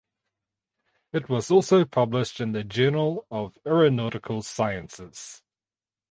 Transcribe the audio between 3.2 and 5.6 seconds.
of Aeronautical Sciences.